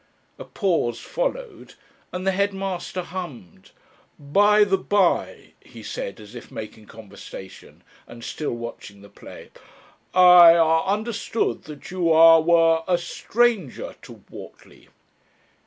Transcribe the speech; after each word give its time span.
A 0.39 0.45
pause 0.45 0.99
followed 0.99 1.75
and 2.11 2.25
the 2.25 2.31
headmaster 2.31 3.03
hummed. 3.03 3.69
"By 4.17 4.63
the 4.63 4.79
bye," 4.79 5.53
he 5.59 5.83
said, 5.83 6.19
as 6.19 6.33
if 6.33 6.49
making 6.49 6.87
conversation 6.87 7.83
and 8.07 8.23
still 8.23 8.53
watching 8.53 9.03
the 9.03 9.09
play; 9.09 9.51
"I, 10.15 10.55
ah, 10.55 10.85
understood 10.91 11.65
that 11.65 11.91
you, 11.91 12.11
ah 12.11 12.39
were 12.39 12.81
a 12.87 12.97
stranger 12.97 13.93
to 14.01 14.23
Whortley." 14.31 14.87